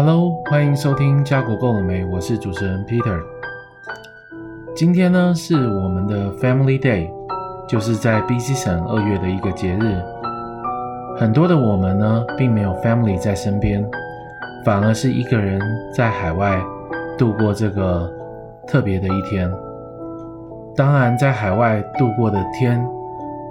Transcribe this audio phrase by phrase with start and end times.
[0.00, 2.04] Hello，欢迎收听家国够了没？
[2.04, 3.20] 我是主持人 Peter。
[4.72, 7.10] 今天呢是我们的 Family Day，
[7.66, 10.00] 就是在 BC 省二月的一个节日。
[11.16, 13.84] 很多的我们呢，并没有 family 在身边，
[14.64, 15.60] 反而是一个人
[15.92, 16.62] 在海外
[17.18, 18.08] 度过这个
[18.68, 19.52] 特别的一天。
[20.76, 22.80] 当然，在海外度过的天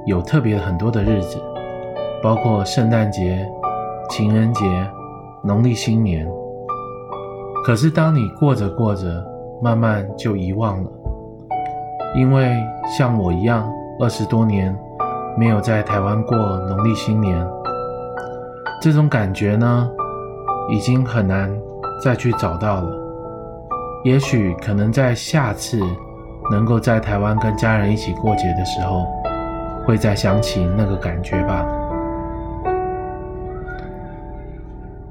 [0.05, 1.43] 有特别很多的日子，
[2.23, 3.45] 包括圣诞节、
[4.09, 4.63] 情人节。
[5.43, 6.27] 农历新年，
[7.65, 9.23] 可是当你过着过着，
[9.61, 10.89] 慢慢就遗忘了，
[12.15, 12.51] 因为
[12.97, 13.69] 像我一样，
[13.99, 14.75] 二十多年
[15.37, 17.45] 没有在台湾过农历新年，
[18.81, 19.89] 这种感觉呢，
[20.69, 21.49] 已经很难
[22.03, 22.91] 再去找到了。
[24.03, 25.79] 也许可能在下次
[26.51, 29.05] 能够在台湾跟家人一起过节的时候，
[29.85, 31.65] 会再想起那个感觉吧。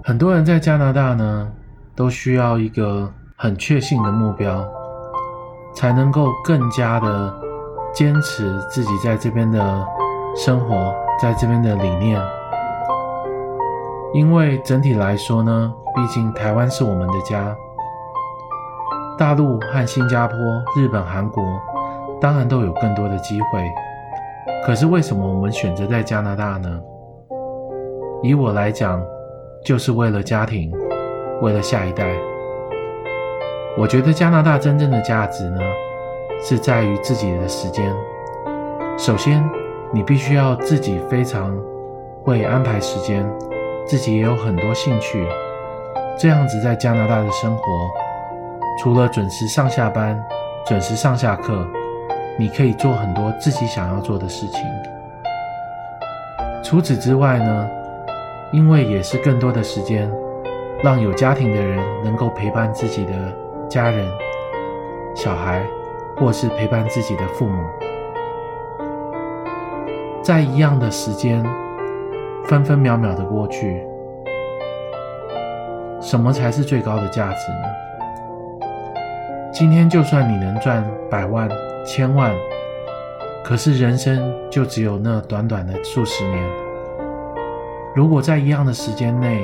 [0.06, 1.50] 很多人在加拿大呢，
[1.96, 4.64] 都需要一个很确信的目标，
[5.74, 7.34] 才能够更加的
[7.92, 9.84] 坚持自己在这边的
[10.36, 12.22] 生活，在这边的理念。
[14.14, 17.52] 因为整体来说呢，毕竟台湾是我们的家，
[19.18, 20.38] 大陆和新加坡、
[20.76, 21.42] 日本、韩国
[22.20, 23.68] 当然都有更多的机会。
[24.64, 26.80] 可是为什么我们选择在加拿大呢？
[28.22, 29.02] 以我来讲，
[29.66, 30.70] 就是为了家庭，
[31.42, 32.06] 为了下一代。
[33.76, 35.60] 我觉得加拿大真正的价值呢，
[36.40, 37.92] 是在于自己的时间。
[38.96, 39.42] 首先，
[39.92, 41.52] 你必须要自己非常
[42.22, 43.28] 会安排时间，
[43.84, 45.26] 自己也有很多兴趣。
[46.16, 47.62] 这样子在加拿大的生活，
[48.80, 50.16] 除了准时上下班、
[50.64, 51.66] 准时上下课，
[52.38, 54.60] 你可以做很多自己想要做的事情。
[56.62, 57.68] 除此之外呢，
[58.52, 60.10] 因为也是更多的时间，
[60.82, 63.12] 让有家庭的人能够陪伴自己的
[63.68, 64.08] 家人、
[65.14, 65.66] 小孩，
[66.16, 67.62] 或是陪伴自己的父母，
[70.22, 71.44] 在一样的时间，
[72.44, 73.84] 分分秒秒的过去，
[76.00, 78.68] 什么才是最高的价值呢？
[79.52, 81.48] 今天就算你能赚百万、
[81.84, 82.32] 千万，
[83.42, 86.65] 可是人生就只有那短短的数十年。
[87.96, 89.42] 如果在一样的时间内，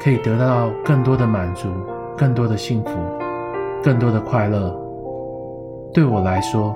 [0.00, 1.68] 可以得到更多的满足、
[2.16, 2.90] 更多的幸福、
[3.82, 4.72] 更多的快乐，
[5.92, 6.72] 对我来说，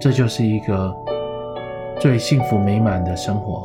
[0.00, 0.94] 这就是一个
[1.98, 3.64] 最幸福美满的生活。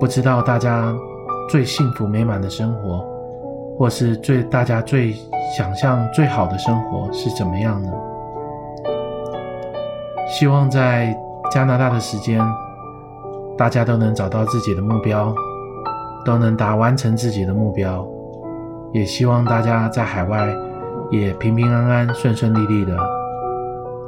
[0.00, 0.90] 不知道大家
[1.50, 3.04] 最幸福美满的生活，
[3.78, 5.12] 或是最大家最
[5.54, 7.92] 想象最好的生活是怎么样呢？
[10.26, 11.14] 希望在
[11.52, 12.40] 加拿大的时间。
[13.56, 15.34] 大家都能找到自己的目标，
[16.24, 18.06] 都能达完成自己的目标，
[18.92, 20.52] 也希望大家在海外
[21.10, 22.96] 也平平安安、顺顺利利的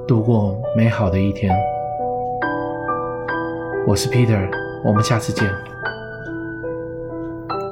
[0.07, 1.57] 度过美好的一天。
[3.87, 4.49] 我是 Peter，
[4.85, 5.76] 我们下次见。